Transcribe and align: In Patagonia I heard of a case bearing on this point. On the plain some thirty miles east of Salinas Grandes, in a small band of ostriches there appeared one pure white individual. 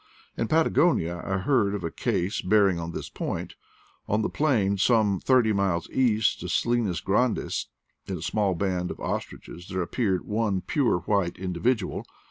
In 0.35 0.47
Patagonia 0.47 1.21
I 1.23 1.37
heard 1.37 1.75
of 1.75 1.83
a 1.83 1.91
case 1.91 2.41
bearing 2.41 2.79
on 2.79 2.91
this 2.91 3.07
point. 3.07 3.53
On 4.07 4.23
the 4.23 4.31
plain 4.31 4.79
some 4.79 5.19
thirty 5.19 5.53
miles 5.53 5.87
east 5.91 6.41
of 6.41 6.49
Salinas 6.49 7.01
Grandes, 7.01 7.67
in 8.07 8.17
a 8.17 8.23
small 8.23 8.55
band 8.55 8.89
of 8.89 8.99
ostriches 8.99 9.67
there 9.67 9.83
appeared 9.83 10.25
one 10.25 10.61
pure 10.61 11.01
white 11.01 11.37
individual. 11.37 12.03